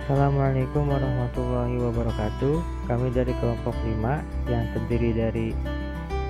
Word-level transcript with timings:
Assalamualaikum 0.00 0.88
warahmatullahi 0.88 1.76
wabarakatuh 1.76 2.88
Kami 2.88 3.12
dari 3.12 3.36
kelompok 3.36 3.76
5 3.84 4.00
yang 4.48 4.64
terdiri 4.72 5.12
dari 5.12 5.52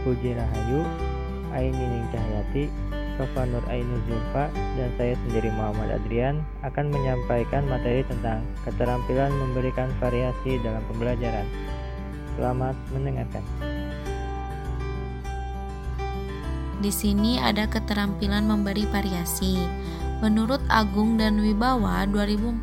Puji 0.03 0.35
Rahayu, 0.35 0.83
Aini 1.55 1.79
Ning 1.79 2.07
Cahyati, 2.11 2.67
Sofa 3.15 3.47
Nur 3.47 3.63
Ainu 3.71 3.95
Zulfa, 4.11 4.51
dan 4.75 4.91
saya 4.99 5.15
sendiri 5.23 5.55
Muhammad 5.55 6.03
Adrian 6.03 6.43
akan 6.67 6.91
menyampaikan 6.91 7.63
materi 7.71 8.03
tentang 8.11 8.43
keterampilan 8.67 9.31
memberikan 9.39 9.87
variasi 10.03 10.59
dalam 10.67 10.83
pembelajaran. 10.91 11.47
Selamat 12.35 12.75
mendengarkan. 12.91 13.47
Di 16.83 16.91
sini 16.91 17.39
ada 17.39 17.71
keterampilan 17.71 18.51
memberi 18.51 18.83
variasi. 18.91 19.63
Menurut 20.21 20.61
Agung 20.69 21.17
dan 21.17 21.41
Wibawa 21.41 22.05
2014, 22.13 22.61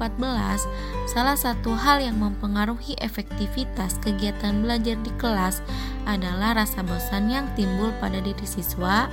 salah 1.10 1.34
satu 1.34 1.74
hal 1.74 2.06
yang 2.06 2.22
mempengaruhi 2.22 2.94
efektivitas 3.02 3.98
kegiatan 3.98 4.62
belajar 4.62 4.94
di 5.02 5.10
kelas 5.18 5.66
adalah 6.06 6.54
rasa 6.54 6.86
bosan 6.86 7.34
yang 7.34 7.50
timbul 7.58 7.90
pada 7.98 8.22
diri 8.22 8.46
siswa. 8.46 9.10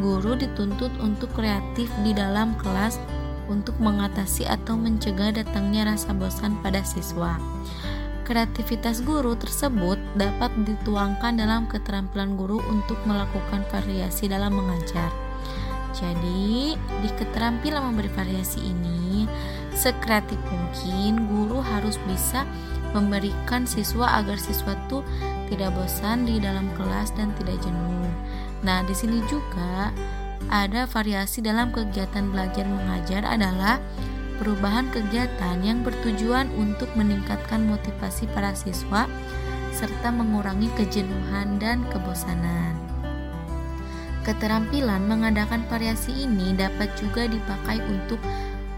Guru 0.00 0.32
dituntut 0.32 0.90
untuk 1.04 1.28
kreatif 1.36 1.92
di 2.00 2.16
dalam 2.16 2.56
kelas 2.56 2.96
untuk 3.52 3.76
mengatasi 3.76 4.48
atau 4.48 4.80
mencegah 4.80 5.36
datangnya 5.36 5.92
rasa 5.92 6.16
bosan 6.16 6.56
pada 6.64 6.80
siswa. 6.80 7.36
Kreativitas 8.24 9.04
guru 9.04 9.36
tersebut 9.36 10.00
dapat 10.16 10.48
dituangkan 10.64 11.36
dalam 11.36 11.68
keterampilan 11.68 12.40
guru 12.40 12.64
untuk 12.72 12.96
melakukan 13.04 13.60
variasi 13.68 14.32
dalam 14.32 14.56
mengajar. 14.56 15.23
Jadi, 15.94 16.74
di 16.74 17.08
keterampilan 17.14 17.94
memberi 17.94 18.10
variasi 18.10 18.60
ini, 18.66 19.30
sekreatif 19.74 20.38
mungkin 20.50 21.30
guru 21.30 21.62
harus 21.62 21.98
bisa 22.10 22.42
memberikan 22.94 23.66
siswa 23.66 24.22
agar 24.22 24.38
siswa 24.38 24.74
itu 24.74 25.02
tidak 25.50 25.74
bosan 25.74 26.26
di 26.26 26.38
dalam 26.38 26.70
kelas 26.78 27.10
dan 27.14 27.30
tidak 27.38 27.58
jenuh. 27.62 28.10
Nah, 28.62 28.82
di 28.86 28.94
sini 28.94 29.22
juga 29.30 29.90
ada 30.50 30.86
variasi 30.86 31.42
dalam 31.42 31.74
kegiatan 31.74 32.30
belajar 32.30 32.64
mengajar 32.66 33.22
adalah 33.26 33.82
perubahan 34.38 34.90
kegiatan 34.90 35.62
yang 35.62 35.82
bertujuan 35.86 36.50
untuk 36.58 36.90
meningkatkan 36.98 37.66
motivasi 37.66 38.26
para 38.34 38.54
siswa 38.54 39.06
serta 39.74 40.10
mengurangi 40.14 40.70
kejenuhan 40.78 41.58
dan 41.58 41.82
kebosanan. 41.90 42.83
Keterampilan 44.24 45.04
mengadakan 45.04 45.68
variasi 45.68 46.24
ini 46.24 46.56
dapat 46.56 46.88
juga 46.96 47.28
dipakai 47.28 47.76
untuk 47.84 48.16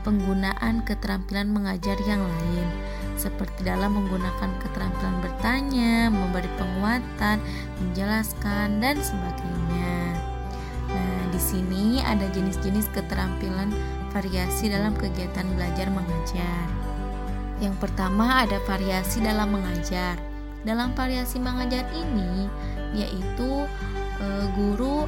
penggunaan 0.03 0.83
keterampilan 0.83 1.51
mengajar 1.51 1.95
yang 2.03 2.19
lain, 2.19 2.67
seperti 3.15 3.63
dalam 3.63 3.95
menggunakan 3.95 4.51
keterampilan 4.63 5.19
bertanya, 5.23 6.11
memberi 6.11 6.51
penguatan, 6.59 7.39
menjelaskan, 7.83 8.83
dan 8.83 8.99
sebagainya. 8.99 10.19
Nah, 10.91 11.23
di 11.31 11.39
sini 11.39 12.03
ada 12.03 12.27
jenis-jenis 12.31 12.91
keterampilan 12.91 13.71
variasi 14.11 14.71
dalam 14.71 14.95
kegiatan 14.99 15.47
belajar 15.55 15.87
mengajar. 15.91 16.67
Yang 17.59 17.75
pertama 17.83 18.47
ada 18.47 18.63
variasi 18.67 19.23
dalam 19.23 19.55
mengajar. 19.55 20.19
Dalam 20.67 20.95
variasi 20.99 21.39
mengajar 21.39 21.87
ini, 21.95 22.51
yaitu 22.95 23.65
e, 24.19 24.27
guru 24.55 25.07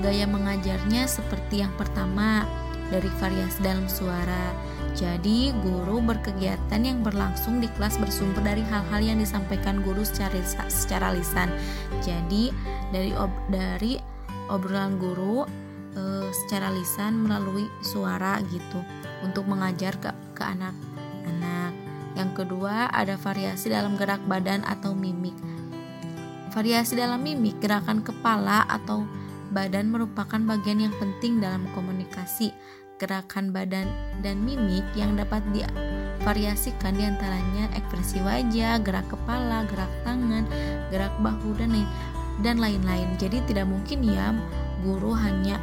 Gaya 0.00 0.24
mengajarnya 0.24 1.04
seperti 1.04 1.60
yang 1.60 1.72
pertama 1.76 2.48
dari 2.90 3.06
variasi 3.22 3.60
dalam 3.62 3.86
suara. 3.86 4.52
Jadi, 4.98 5.54
guru 5.62 6.02
berkegiatan 6.02 6.82
yang 6.82 7.06
berlangsung 7.06 7.62
di 7.62 7.70
kelas 7.78 7.96
bersumber 8.02 8.42
dari 8.42 8.66
hal-hal 8.66 9.00
yang 9.00 9.22
disampaikan 9.22 9.80
guru 9.86 10.02
secara 10.02 10.34
secara 10.66 11.14
lisan. 11.14 11.46
Jadi, 12.02 12.50
dari 12.90 13.14
ob, 13.14 13.30
dari 13.52 14.02
obrolan 14.50 14.98
guru 14.98 15.46
e, 15.94 16.02
secara 16.34 16.74
lisan 16.74 17.22
melalui 17.22 17.70
suara 17.86 18.42
gitu 18.50 18.82
untuk 19.22 19.46
mengajar 19.46 19.94
ke 20.02 20.10
ke 20.34 20.42
anak-anak. 20.42 21.72
Yang 22.18 22.30
kedua, 22.42 22.90
ada 22.90 23.14
variasi 23.14 23.70
dalam 23.70 23.94
gerak 23.94 24.20
badan 24.26 24.66
atau 24.66 24.90
mimik. 24.98 25.38
Variasi 26.50 26.98
dalam 26.98 27.22
mimik, 27.22 27.62
gerakan 27.62 28.02
kepala 28.02 28.66
atau 28.66 29.06
Badan 29.50 29.90
merupakan 29.90 30.38
bagian 30.38 30.86
yang 30.86 30.94
penting 31.02 31.42
dalam 31.42 31.66
komunikasi. 31.74 32.54
Gerakan 33.02 33.50
badan 33.50 33.88
dan 34.22 34.44
mimik 34.44 34.84
yang 34.92 35.16
dapat 35.16 35.40
divariasikan 35.50 36.94
di 36.94 37.02
antaranya 37.02 37.66
ekspresi 37.74 38.20
wajah, 38.20 38.78
gerak 38.84 39.08
kepala, 39.08 39.64
gerak 39.66 39.90
tangan, 40.04 40.44
gerak 40.92 41.10
bahu 41.18 41.56
dan 41.58 41.72
lain 41.74 41.88
dan 42.44 42.56
lain-lain. 42.60 43.08
Jadi 43.16 43.40
tidak 43.48 43.66
mungkin 43.66 44.04
ya 44.04 44.36
guru 44.84 45.16
hanya 45.16 45.56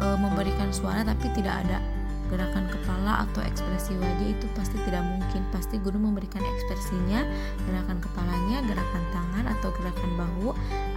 e, 0.00 0.06
memberikan 0.16 0.72
suara 0.72 1.04
tapi 1.04 1.28
tidak 1.36 1.62
ada 1.62 1.78
gerakan 2.26 2.66
kepala 2.66 3.22
atau 3.28 3.38
ekspresi 3.44 3.94
wajah 4.02 4.28
itu 4.32 4.46
pasti 4.56 4.80
tidak 4.88 5.04
mungkin. 5.06 5.44
Pasti 5.54 5.76
guru 5.78 6.00
memberikan 6.00 6.42
ekspresinya, 6.42 7.22
gerakan 7.68 8.00
kepalanya, 8.02 8.64
gerakan 8.66 9.04
tangan 9.14 9.44
atau 9.60 9.68
gerakan 9.76 10.10
bahu 10.18 10.48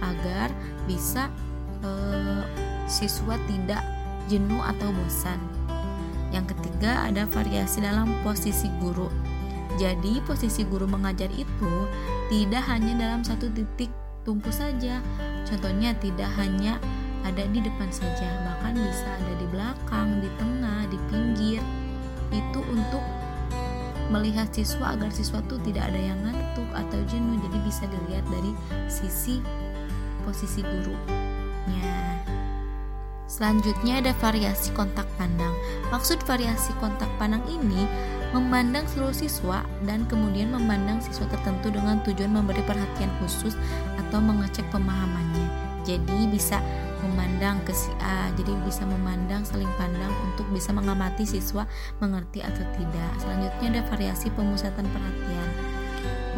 agar 0.02 0.48
bisa 0.88 1.30
eh, 1.84 2.42
siswa 2.90 3.38
tidak 3.46 3.82
jenuh 4.26 4.62
atau 4.62 4.90
bosan. 4.94 5.38
Yang 6.30 6.54
ketiga 6.54 7.10
ada 7.10 7.26
variasi 7.26 7.82
dalam 7.82 8.14
posisi 8.22 8.70
guru. 8.78 9.10
Jadi 9.78 10.22
posisi 10.26 10.66
guru 10.66 10.86
mengajar 10.86 11.30
itu 11.34 11.74
tidak 12.30 12.62
hanya 12.70 12.94
dalam 12.98 13.22
satu 13.26 13.50
titik 13.50 13.90
tumpu 14.22 14.50
saja. 14.54 15.02
Contohnya 15.46 15.94
tidak 15.98 16.30
hanya 16.38 16.78
ada 17.26 17.44
di 17.50 17.60
depan 17.60 17.90
saja, 17.90 18.28
bahkan 18.46 18.78
bisa 18.78 19.06
ada 19.06 19.34
di 19.36 19.46
belakang, 19.50 20.08
di 20.22 20.30
tengah, 20.38 20.80
di 20.88 20.98
pinggir. 21.10 21.62
Itu 22.30 22.62
untuk 22.70 23.02
melihat 24.10 24.50
siswa 24.50 24.94
agar 24.94 25.10
siswa 25.10 25.38
itu 25.42 25.56
tidak 25.70 25.90
ada 25.90 26.00
yang 26.00 26.18
ngantuk 26.22 26.70
atau 26.74 26.98
jenuh. 27.10 27.38
Jadi 27.42 27.58
bisa 27.66 27.84
dilihat 27.86 28.26
dari 28.30 28.52
sisi 28.86 29.42
posisi 30.22 30.62
guru. 30.62 31.29
Selanjutnya 33.30 34.04
ada 34.04 34.12
variasi 34.20 34.68
kontak 34.76 35.08
pandang. 35.16 35.54
Maksud 35.88 36.20
variasi 36.28 36.74
kontak 36.82 37.08
pandang 37.16 37.40
ini 37.48 37.88
memandang 38.36 38.84
seluruh 38.90 39.14
siswa 39.14 39.62
dan 39.88 40.04
kemudian 40.10 40.50
memandang 40.50 41.00
siswa 41.00 41.24
tertentu 41.30 41.72
dengan 41.72 42.02
tujuan 42.04 42.30
memberi 42.30 42.60
perhatian 42.66 43.08
khusus 43.22 43.54
atau 43.96 44.18
mengecek 44.20 44.66
pemahamannya. 44.74 45.46
Jadi 45.88 46.28
bisa 46.28 46.60
memandang 47.00 47.58
ke 47.64 47.72
si 47.72 47.88
A, 48.04 48.28
jadi 48.36 48.52
bisa 48.62 48.84
memandang 48.84 49.40
saling 49.42 49.70
pandang 49.80 50.12
untuk 50.28 50.44
bisa 50.52 50.70
mengamati 50.76 51.24
siswa 51.24 51.64
mengerti 51.98 52.44
atau 52.44 52.62
tidak. 52.76 53.10
Selanjutnya 53.18 53.78
ada 53.78 53.82
variasi 53.88 54.28
pemusatan 54.36 54.84
perhatian. 54.90 55.49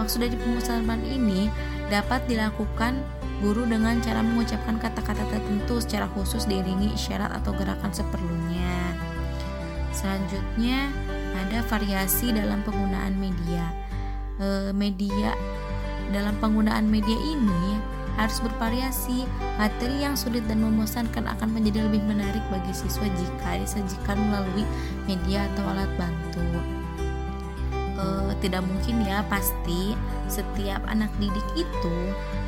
Maksud 0.00 0.24
dari 0.24 0.36
pemusatan 0.36 1.02
ini 1.04 1.52
dapat 1.92 2.24
dilakukan 2.24 2.96
guru 3.42 3.66
dengan 3.66 3.98
cara 3.98 4.22
mengucapkan 4.22 4.78
kata-kata 4.78 5.26
tertentu 5.26 5.82
secara 5.82 6.06
khusus 6.14 6.46
diiringi 6.46 6.94
isyarat 6.94 7.28
atau 7.42 7.50
gerakan 7.58 7.90
seperlunya. 7.90 8.94
Selanjutnya 9.90 10.88
ada 11.34 11.60
variasi 11.66 12.30
dalam 12.30 12.62
penggunaan 12.62 13.18
media. 13.18 13.66
E, 14.38 14.70
media 14.72 15.34
dalam 16.14 16.38
penggunaan 16.38 16.86
media 16.86 17.18
ini 17.18 17.76
harus 18.16 18.38
bervariasi. 18.40 19.26
Materi 19.58 20.06
yang 20.06 20.14
sulit 20.14 20.46
dan 20.46 20.62
membosankan 20.62 21.26
akan 21.26 21.48
menjadi 21.50 21.84
lebih 21.90 22.06
menarik 22.06 22.42
bagi 22.48 22.72
siswa 22.72 23.04
jika 23.10 23.58
disajikan 23.58 24.16
melalui 24.16 24.64
media 25.10 25.50
atau 25.52 25.64
alat 25.66 25.90
bantu 25.98 26.71
e, 28.02 28.34
tidak 28.42 28.66
mungkin 28.66 29.06
ya 29.06 29.22
pasti 29.30 29.94
setiap 30.26 30.82
anak 30.90 31.08
didik 31.22 31.44
itu 31.54 31.98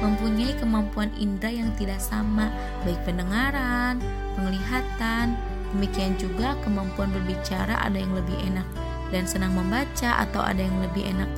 mempunyai 0.02 0.52
kemampuan 0.58 1.14
indera 1.14 1.54
yang 1.54 1.70
tidak 1.78 2.02
sama 2.02 2.50
baik 2.82 2.98
pendengaran, 3.06 4.02
penglihatan, 4.34 5.38
demikian 5.74 6.18
juga 6.18 6.58
kemampuan 6.66 7.14
berbicara 7.14 7.78
ada 7.78 7.98
yang 7.98 8.12
lebih 8.14 8.36
enak 8.50 8.66
dan 9.14 9.24
senang 9.30 9.54
membaca 9.54 10.26
atau 10.26 10.42
ada 10.42 10.58
yang 10.58 10.78
lebih 10.82 11.06
enak 11.06 11.30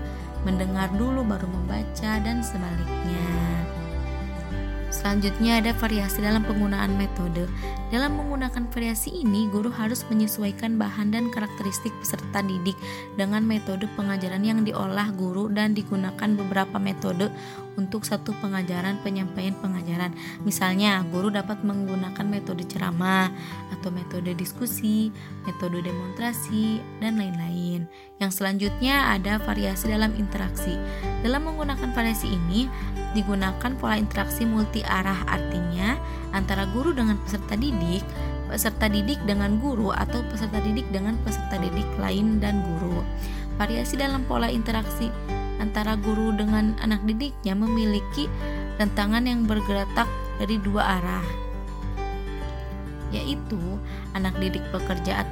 mendengar 0.47 0.87
dulu 0.95 1.27
baru 1.27 1.51
membaca 1.51 2.23
dan 2.23 2.39
sebaliknya. 2.41 3.56
Selanjutnya 5.07 5.63
ada 5.63 5.71
variasi 5.79 6.19
dalam 6.19 6.43
penggunaan 6.43 6.99
metode. 6.99 7.47
Dalam 7.95 8.19
menggunakan 8.19 8.67
variasi 8.75 9.23
ini, 9.23 9.47
guru 9.55 9.71
harus 9.71 10.03
menyesuaikan 10.11 10.75
bahan 10.83 11.15
dan 11.15 11.31
karakteristik 11.31 11.95
peserta 12.03 12.43
didik 12.43 12.75
dengan 13.15 13.47
metode 13.47 13.87
pengajaran 13.95 14.43
yang 14.43 14.67
diolah 14.67 15.07
guru 15.15 15.47
dan 15.47 15.79
digunakan 15.79 16.35
beberapa 16.35 16.83
metode 16.83 17.31
untuk 17.77 18.03
satu 18.05 18.33
pengajaran 18.41 18.99
penyampaian 19.05 19.55
pengajaran. 19.61 20.13
Misalnya, 20.43 21.05
guru 21.09 21.29
dapat 21.29 21.63
menggunakan 21.63 22.27
metode 22.27 22.65
ceramah 22.65 23.31
atau 23.73 23.93
metode 23.93 24.33
diskusi, 24.35 25.13
metode 25.45 25.85
demonstrasi, 25.85 26.81
dan 26.99 27.21
lain-lain. 27.21 27.87
Yang 28.17 28.41
selanjutnya 28.41 29.13
ada 29.13 29.37
variasi 29.41 29.93
dalam 29.93 30.17
interaksi. 30.17 30.75
Dalam 31.21 31.45
menggunakan 31.47 31.93
variasi 31.93 32.33
ini, 32.33 32.67
digunakan 33.13 33.73
pola 33.77 33.97
interaksi 33.97 34.49
multi 34.49 34.81
arah 34.85 35.25
artinya 35.29 35.97
antara 36.33 36.69
guru 36.73 36.93
dengan 36.97 37.21
peserta 37.21 37.57
didik, 37.57 38.05
peserta 38.49 38.87
didik 38.89 39.21
dengan 39.29 39.61
guru 39.61 39.93
atau 39.93 40.25
peserta 40.29 40.61
didik 40.63 40.89
dengan 40.93 41.17
peserta 41.25 41.61
didik 41.61 41.87
lain 42.01 42.41
dan 42.41 42.61
guru. 42.65 43.05
Variasi 43.57 43.97
dalam 43.97 44.25
pola 44.29 44.53
interaksi 44.53 45.09
antara 45.59 45.97
guru 45.97 46.33
dengan 46.37 46.77
anak 46.85 47.05
didiknya 47.09 47.57
memiliki 47.57 48.29
rentangan 48.77 49.25
yang 49.25 49.49
bergerak 49.49 49.89
dari 50.37 50.61
dua 50.61 51.01
arah 51.01 51.27
yaitu 53.15 53.59
anak 54.13 54.35
didik 54.43 54.63
bekerja 54.75 55.23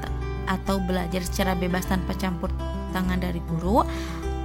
atau, 0.46 0.78
belajar 0.84 1.24
secara 1.24 1.56
bebas 1.58 1.88
tanpa 1.88 2.14
campur 2.14 2.52
tangan 2.94 3.18
dari 3.18 3.42
guru 3.50 3.82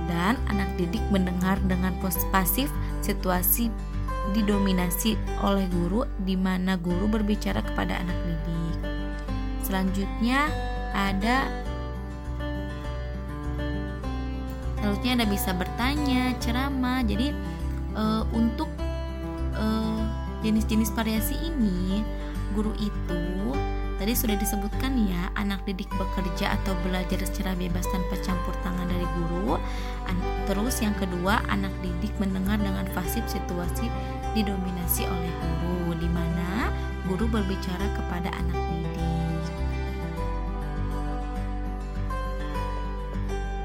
dan 0.10 0.40
anak 0.50 0.68
didik 0.80 1.04
mendengar 1.14 1.60
dengan 1.70 1.94
pasif 2.34 2.72
situasi 3.06 3.70
didominasi 4.34 5.14
oleh 5.46 5.70
guru 5.70 6.06
di 6.26 6.34
mana 6.34 6.80
guru 6.82 7.06
berbicara 7.06 7.62
kepada 7.62 8.00
anak 8.02 8.18
didik. 8.26 8.78
Selanjutnya 9.62 10.50
ada 10.98 11.46
selanjutnya 14.90 15.22
ada 15.22 15.28
bisa 15.30 15.52
bertanya, 15.54 16.22
ceramah. 16.42 17.06
Jadi 17.06 17.30
e, 17.94 18.04
untuk 18.34 18.66
jenis-jenis 20.42 20.90
variasi 20.96 21.36
ini 21.46 22.02
guru 22.56 22.72
itu 22.80 23.22
tadi 24.00 24.16
sudah 24.16 24.40
disebutkan 24.40 24.96
ya 25.04 25.28
anak 25.36 25.60
didik 25.68 25.92
bekerja 26.00 26.56
atau 26.56 26.72
belajar 26.88 27.20
secara 27.28 27.52
bebas 27.60 27.84
tanpa 27.92 28.16
campur 28.24 28.56
tangan 28.64 28.88
dari 28.88 29.04
guru 29.20 29.60
terus 30.48 30.80
yang 30.80 30.96
kedua 30.96 31.44
anak 31.52 31.76
didik 31.84 32.16
mendengar 32.24 32.56
dengan 32.56 32.88
pasif 32.96 33.22
situasi 33.28 33.92
didominasi 34.32 35.04
oleh 35.04 35.34
guru 35.60 36.00
di 36.00 36.08
mana 36.08 36.72
guru 37.12 37.28
berbicara 37.28 37.86
kepada 38.00 38.32
anak 38.32 38.60
didik 38.72 39.44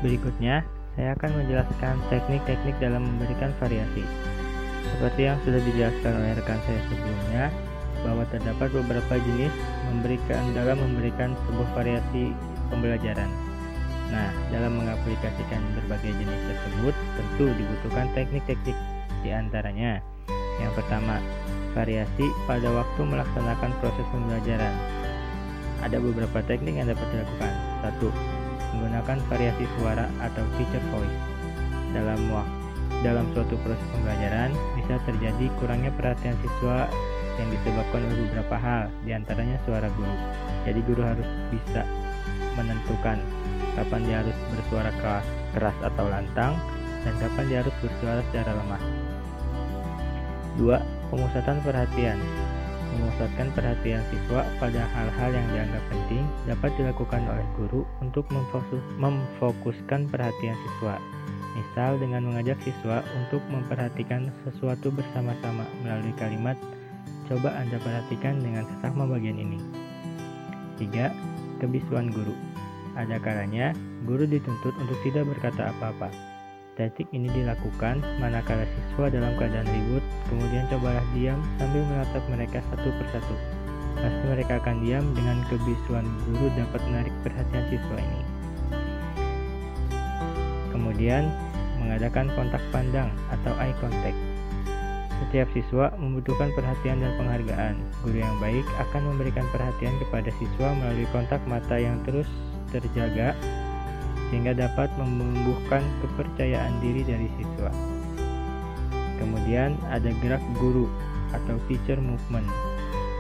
berikutnya 0.03 0.67
saya 0.95 1.15
akan 1.19 1.31
menjelaskan 1.43 1.95
teknik-teknik 2.11 2.77
dalam 2.79 3.03
memberikan 3.03 3.51
variasi 3.59 4.07
seperti 4.95 5.27
yang 5.27 5.39
sudah 5.43 5.61
dijelaskan 5.65 6.13
oleh 6.23 6.33
rekan 6.39 6.61
saya 6.69 6.81
sebelumnya 6.87 7.45
bahwa 8.05 8.23
terdapat 8.29 8.69
beberapa 8.71 9.15
jenis 9.17 9.55
memberikan 9.91 10.43
dalam 10.53 10.77
memberikan 10.77 11.33
sebuah 11.49 11.69
variasi 11.73 12.37
pembelajaran. 12.69 13.31
Nah, 14.13 14.31
dalam 14.53 14.77
mengaplikasikan 14.79 15.63
berbagai 15.81 16.13
jenis 16.15 16.41
tersebut 16.47 16.95
tentu 17.17 17.47
dibutuhkan 17.57 18.07
teknik-teknik 18.13 18.77
di 19.25 19.31
antaranya. 19.33 20.05
Yang 20.61 20.85
pertama, 20.85 21.19
variasi 21.73 22.27
pada 22.45 22.69
waktu 22.71 23.01
melaksanakan 23.03 23.73
proses 23.81 24.07
pembelajaran. 24.13 24.75
Ada 25.83 25.99
beberapa 25.99 26.39
teknik 26.45 26.79
yang 26.79 26.87
dapat 26.93 27.09
dilakukan. 27.11 27.53
Satu, 27.83 28.09
menggunakan 28.75 29.23
variasi 29.31 29.65
suara 29.79 30.11
atau 30.19 30.43
teacher 30.59 30.83
voice. 30.91 31.19
Dalam 31.95 32.19
dalam 33.07 33.27
suatu 33.37 33.55
proses 33.63 33.85
pembelajaran 33.95 34.51
bisa 34.75 34.99
terjadi 35.07 35.47
kurangnya 35.61 35.93
perhatian 35.95 36.35
siswa 36.43 36.91
yang 37.39 37.49
disebabkan 37.51 38.01
oleh 38.07 38.19
beberapa 38.31 38.57
hal, 38.59 38.83
di 39.07 39.11
antaranya 39.15 39.59
suara 39.67 39.87
guru. 39.95 40.17
Jadi 40.67 40.81
guru 40.87 41.03
harus 41.03 41.29
bisa 41.53 41.83
menentukan 42.55 43.19
kapan 43.75 44.01
dia 44.07 44.17
harus 44.23 44.37
bersuara 44.55 44.91
keras, 45.03 45.27
keras 45.53 45.77
atau 45.83 46.07
lantang, 46.07 46.55
dan 47.03 47.15
kapan 47.19 47.45
dia 47.51 47.59
harus 47.67 47.75
bersuara 47.83 48.21
secara 48.31 48.51
lemah. 48.55 48.83
2. 50.57 51.11
Pemusatan 51.11 51.59
perhatian 51.63 52.19
Memusatkan 52.95 53.51
perhatian 53.59 54.03
siswa 54.09 54.47
pada 54.63 54.87
hal-hal 54.95 55.31
yang 55.35 55.47
dianggap 55.51 55.85
penting 55.91 56.25
dapat 56.47 56.71
dilakukan 56.79 57.23
oleh 57.27 57.47
guru 57.59 57.83
untuk 57.99 58.25
memfokuskan 59.03 60.07
perhatian 60.09 60.55
siswa. 60.55 60.97
Misal 61.59 61.99
dengan 61.99 62.27
mengajak 62.31 62.59
siswa 62.63 63.03
untuk 63.19 63.43
memperhatikan 63.51 64.31
sesuatu 64.47 64.95
bersama-sama 64.95 65.67
melalui 65.83 66.15
kalimat 66.19 66.59
Coba 67.25 67.57
Anda 67.57 67.81
perhatikan 67.81 68.37
dengan 68.45 68.69
sesama 68.69 69.09
bagian 69.09 69.41
ini. 69.41 69.57
3. 70.77 71.09
Kebisuan 71.57 72.13
guru. 72.13 72.37
Ada 73.01 73.17
kalanya 73.17 73.73
guru 74.05 74.29
dituntut 74.29 74.77
untuk 74.77 74.99
tidak 75.01 75.25
berkata 75.33 75.73
apa-apa. 75.73 76.13
Teknik 76.77 77.09
ini 77.17 77.33
dilakukan 77.33 78.05
manakala 78.21 78.69
siswa 78.69 79.09
dalam 79.09 79.33
keadaan 79.41 79.65
ribut, 79.65 80.05
kemudian 80.29 80.65
cobalah 80.73 81.05
diam 81.13 81.41
sambil 81.61 81.83
menatap 81.87 82.23
mereka 82.33 82.59
satu 82.73 82.89
persatu. 83.01 83.35
Pasti 83.95 84.25
mereka 84.27 84.59
akan 84.59 84.77
diam 84.83 85.05
dengan 85.15 85.39
kebisuan 85.47 86.07
guru 86.27 86.51
dapat 86.59 86.81
menarik 86.91 87.15
perhatian 87.23 87.65
siswa 87.71 87.97
ini. 87.99 88.23
Kemudian, 90.75 91.31
mengadakan 91.79 92.27
kontak 92.35 92.61
pandang 92.75 93.13
atau 93.31 93.55
eye 93.63 93.77
contact. 93.79 94.19
Setiap 95.25 95.49
siswa 95.55 95.95
membutuhkan 95.95 96.51
perhatian 96.59 96.99
dan 96.99 97.15
penghargaan. 97.15 97.79
Guru 98.03 98.19
yang 98.19 98.37
baik 98.43 98.67
akan 98.83 99.15
memberikan 99.15 99.47
perhatian 99.55 99.95
kepada 100.03 100.29
siswa 100.43 100.75
melalui 100.75 101.07
kontak 101.15 101.39
mata 101.47 101.79
yang 101.79 102.03
terus 102.03 102.27
terjaga 102.75 103.39
sehingga 104.35 104.51
dapat 104.51 104.91
menumbuhkan 104.99 105.87
kepercayaan 106.03 106.83
diri 106.83 107.07
dari 107.07 107.31
siswa. 107.39 107.94
Kemudian 109.19 109.77
ada 109.91 110.11
gerak 110.23 110.43
guru 110.59 110.91
atau 111.35 111.57
teacher 111.67 111.99
movement. 111.99 112.47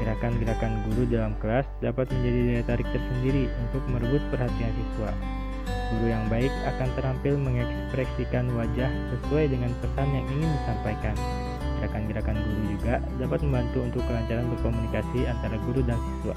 Gerakan-gerakan 0.03 0.85
guru 0.91 1.07
dalam 1.07 1.33
kelas 1.39 1.67
dapat 1.79 2.11
menjadi 2.11 2.41
daya 2.51 2.63
tarik 2.67 2.89
tersendiri 2.91 3.47
untuk 3.63 3.83
merebut 3.89 4.23
perhatian 4.35 4.73
siswa. 4.75 5.11
Guru 5.95 6.07
yang 6.11 6.27
baik 6.27 6.51
akan 6.75 6.89
terampil 6.99 7.35
mengekspresikan 7.39 8.51
wajah 8.59 8.91
sesuai 9.15 9.53
dengan 9.53 9.71
pesan 9.79 10.09
yang 10.11 10.27
ingin 10.35 10.51
disampaikan 10.61 11.17
gerakan-gerakan 11.85 12.41
guru 12.41 12.63
juga 12.73 12.95
dapat 13.21 13.39
membantu 13.45 13.79
untuk 13.85 14.03
kelancaran 14.09 14.47
berkomunikasi 14.57 15.21
antara 15.29 15.57
guru 15.69 15.81
dan 15.85 16.01
siswa. 16.01 16.37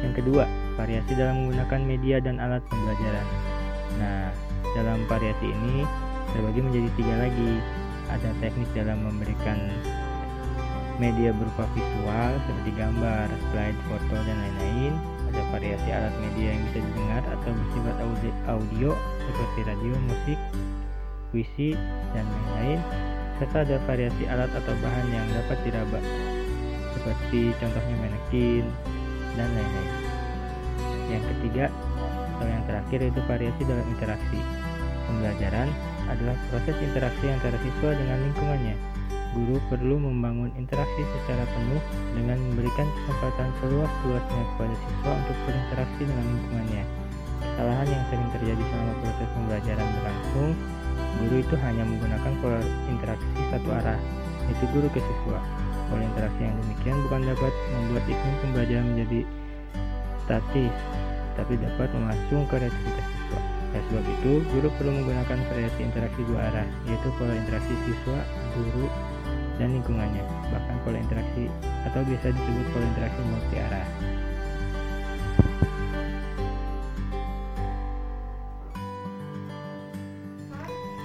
Yang 0.00 0.14
kedua, 0.24 0.44
variasi 0.80 1.12
dalam 1.12 1.44
menggunakan 1.44 1.80
media 1.84 2.16
dan 2.24 2.40
alat 2.40 2.64
pembelajaran. 2.72 3.26
Nah, 4.00 4.32
dalam 4.72 4.98
variasi 5.06 5.52
ini 5.52 5.84
terbagi 6.32 6.60
menjadi 6.64 6.88
tiga 6.96 7.14
lagi. 7.20 7.52
Ada 8.08 8.30
teknik 8.40 8.68
dalam 8.72 9.02
memberikan 9.04 9.58
media 11.02 11.34
berupa 11.34 11.66
visual 11.74 12.32
seperti 12.46 12.70
gambar, 12.78 13.26
slide, 13.50 13.78
foto, 13.90 14.16
dan 14.24 14.36
lain-lain. 14.38 14.92
Ada 15.34 15.42
variasi 15.50 15.88
alat 15.90 16.14
media 16.22 16.54
yang 16.54 16.62
bisa 16.70 16.78
didengar 16.78 17.22
atau 17.26 17.50
bersifat 17.50 17.96
audio 18.46 18.90
seperti 19.26 19.60
radio, 19.66 19.92
musik, 20.06 20.38
puisi, 21.34 21.74
dan 22.14 22.24
lain-lain 22.24 22.80
serta 23.38 23.66
ada 23.66 23.82
variasi 23.82 24.30
alat 24.30 24.50
atau 24.54 24.74
bahan 24.78 25.06
yang 25.10 25.26
dapat 25.34 25.58
diraba 25.66 25.98
seperti 26.94 27.50
contohnya 27.58 27.96
manekin 27.98 28.64
dan 29.34 29.48
lain-lain 29.50 29.92
yang 31.10 31.22
ketiga 31.34 31.66
atau 32.38 32.46
yang 32.46 32.62
terakhir 32.70 32.98
yaitu 33.02 33.20
variasi 33.26 33.62
dalam 33.66 33.86
interaksi 33.90 34.38
pembelajaran 35.10 35.68
adalah 36.10 36.36
proses 36.50 36.76
interaksi 36.80 37.26
antara 37.30 37.56
siswa 37.60 37.90
dengan 37.94 38.18
lingkungannya 38.28 38.76
guru 39.34 39.58
perlu 39.66 39.98
membangun 39.98 40.54
interaksi 40.54 41.02
secara 41.02 41.42
penuh 41.42 41.82
dengan 42.14 42.38
memberikan 42.38 42.86
kesempatan 42.86 43.50
seluas-luasnya 43.58 44.42
kepada 44.54 44.74
siswa 44.78 45.12
untuk 45.18 45.36
berinteraksi 45.42 46.02
dengan 46.06 46.26
lingkungannya 46.30 46.84
kesalahan 47.42 47.88
yang 47.90 48.04
sering 48.10 48.30
terjadi 48.34 48.62
selama 48.62 48.92
proses 49.02 49.28
pembelajaran 49.34 49.86
berlangsung 49.98 50.52
Guru 51.22 51.36
itu 51.40 51.54
hanya 51.62 51.82
menggunakan 51.86 52.32
pola 52.42 52.60
interaksi 52.90 53.28
satu 53.54 53.68
arah, 53.70 53.98
yaitu 54.50 54.64
guru 54.74 54.88
ke 54.90 54.98
siswa. 54.98 55.38
Pola 55.86 56.02
interaksi 56.02 56.42
yang 56.42 56.56
demikian 56.58 56.96
bukan 57.06 57.20
dapat 57.22 57.52
membuat 57.70 58.04
iklim 58.10 58.34
pembelajaran 58.42 58.86
menjadi 58.94 59.20
statis, 60.26 60.74
tapi 61.38 61.52
dapat 61.60 61.88
memasung 61.94 62.42
kreativitas. 62.50 63.23
Oleh 63.74 63.82
sebab 63.90 64.06
itu, 64.06 64.32
guru 64.54 64.68
perlu 64.78 64.90
menggunakan 65.02 65.38
variasi 65.50 65.80
interaksi 65.82 66.22
dua 66.30 66.46
arah, 66.46 66.68
yaitu 66.86 67.10
pola 67.18 67.34
interaksi 67.34 67.74
siswa, 67.82 68.22
guru, 68.54 68.86
dan 69.58 69.74
lingkungannya. 69.74 70.22
Bahkan 70.54 70.76
pola 70.86 71.02
interaksi 71.02 71.50
atau 71.82 72.06
biasa 72.06 72.30
disebut 72.30 72.66
pola 72.70 72.86
interaksi 72.86 73.20
multi 73.26 73.56
arah. 73.58 73.86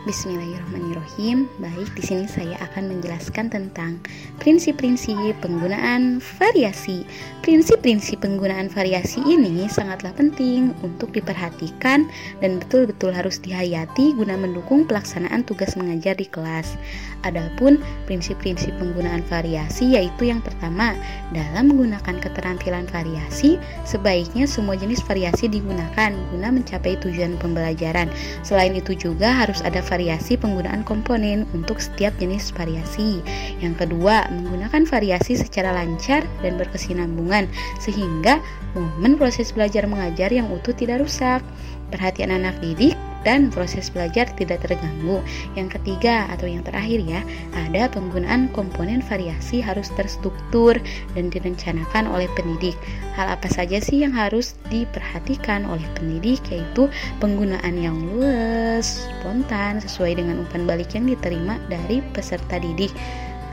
Bismillahirrahmanirrahim. 0.10 1.46
Baik, 1.62 1.94
di 1.94 2.02
sini 2.02 2.26
saya 2.26 2.58
akan 2.66 2.98
menjelaskan 2.98 3.54
tentang 3.54 4.02
prinsip-prinsip 4.42 5.38
penggunaan 5.38 6.18
variasi. 6.42 7.06
Prinsip-prinsip 7.46 8.26
penggunaan 8.26 8.74
variasi 8.74 9.22
ini 9.22 9.70
sangatlah 9.70 10.10
penting 10.18 10.74
untuk 10.82 11.14
diperhatikan 11.14 12.10
dan 12.42 12.58
betul-betul 12.58 13.14
harus 13.14 13.38
dihayati 13.38 14.18
guna 14.18 14.34
mendukung 14.34 14.90
pelaksanaan 14.90 15.46
tugas 15.46 15.78
mengajar 15.78 16.18
di 16.18 16.26
kelas. 16.26 16.74
Adapun 17.22 17.78
prinsip-prinsip 18.10 18.74
penggunaan 18.82 19.22
variasi 19.30 19.94
yaitu 19.94 20.34
yang 20.34 20.42
pertama, 20.42 20.98
dalam 21.38 21.70
menggunakan 21.70 22.18
keterampilan 22.18 22.90
variasi, 22.90 23.62
sebaiknya 23.86 24.50
semua 24.50 24.74
jenis 24.74 25.06
variasi 25.06 25.46
digunakan 25.46 26.18
guna 26.34 26.50
mencapai 26.50 26.98
tujuan 26.98 27.38
pembelajaran. 27.38 28.10
Selain 28.42 28.74
itu 28.74 28.98
juga 28.98 29.46
harus 29.46 29.62
ada 29.62 29.86
variasi 29.86 29.99
variasi 30.00 30.40
penggunaan 30.40 30.88
komponen 30.88 31.44
untuk 31.52 31.84
setiap 31.84 32.16
jenis 32.24 32.56
variasi. 32.56 33.20
Yang 33.60 33.84
kedua, 33.84 34.32
menggunakan 34.32 34.88
variasi 34.88 35.36
secara 35.36 35.76
lancar 35.76 36.24
dan 36.40 36.56
berkesinambungan 36.56 37.52
sehingga 37.84 38.40
momen 38.80 39.20
proses 39.20 39.52
belajar 39.52 39.84
mengajar 39.92 40.32
yang 40.32 40.48
utuh 40.56 40.72
tidak 40.72 41.04
rusak. 41.04 41.44
Perhatian 41.92 42.32
anak 42.32 42.56
didik 42.64 42.96
dan 43.28 43.52
proses 43.52 43.92
belajar 43.92 44.30
tidak 44.36 44.64
terganggu. 44.64 45.20
Yang 45.56 45.80
ketiga 45.80 46.28
atau 46.32 46.48
yang 46.48 46.64
terakhir 46.64 47.00
ya, 47.04 47.22
ada 47.56 47.92
penggunaan 47.92 48.52
komponen 48.56 49.04
variasi 49.04 49.60
harus 49.60 49.92
terstruktur 49.96 50.78
dan 51.16 51.32
direncanakan 51.32 52.08
oleh 52.08 52.28
pendidik. 52.38 52.76
Hal 53.20 53.36
apa 53.36 53.52
saja 53.52 53.84
sih 53.84 54.04
yang 54.08 54.16
harus 54.16 54.56
diperhatikan 54.72 55.68
oleh 55.68 55.84
pendidik 56.00 56.40
yaitu 56.48 56.88
penggunaan 57.20 57.76
yang 57.76 57.98
luas, 58.16 59.10
spontan 59.20 59.84
sesuai 59.84 60.20
dengan 60.24 60.46
umpan 60.48 60.64
balik 60.64 60.96
yang 60.96 61.10
diterima 61.10 61.60
dari 61.68 62.00
peserta 62.16 62.58
didik. 62.62 62.96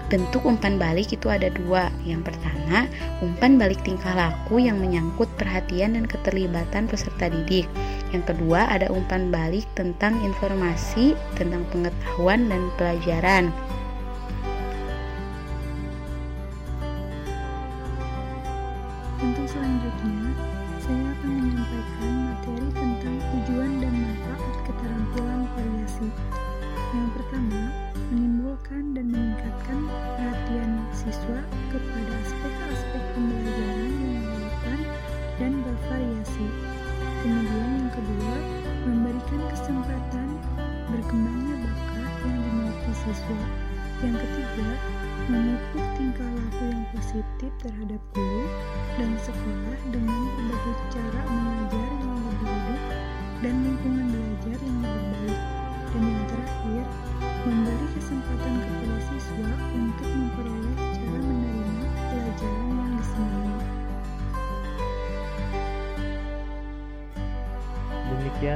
Bentuk 0.07 0.47
umpan 0.47 0.79
balik 0.79 1.11
itu 1.11 1.27
ada 1.27 1.51
dua. 1.51 1.91
Yang 2.07 2.31
pertama, 2.31 2.87
umpan 3.19 3.59
balik 3.59 3.83
tingkah 3.83 4.15
laku 4.15 4.63
yang 4.63 4.79
menyangkut 4.79 5.27
perhatian 5.35 5.99
dan 5.99 6.07
keterlibatan 6.07 6.87
peserta 6.87 7.27
didik. 7.27 7.67
Yang 8.15 8.35
kedua, 8.35 8.71
ada 8.71 8.87
umpan 8.93 9.35
balik 9.35 9.67
tentang 9.75 10.15
informasi 10.23 11.19
tentang 11.35 11.67
pengetahuan 11.75 12.47
dan 12.47 12.63
pelajaran. 12.79 13.51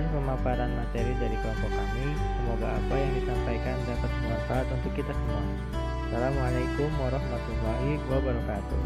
Demikian 0.01 0.17
pemaparan 0.17 0.73
materi 0.81 1.13
dari 1.21 1.37
kelompok 1.45 1.69
kami. 1.77 2.17
Semoga 2.17 2.73
apa 2.73 2.95
yang 2.97 3.13
disampaikan 3.21 3.77
dapat 3.85 4.09
bermanfaat 4.09 4.67
untuk 4.73 4.93
kita 4.97 5.13
semua. 5.13 5.45
Assalamualaikum 6.09 6.89
warahmatullahi 7.05 8.01
wabarakatuh. 8.09 8.81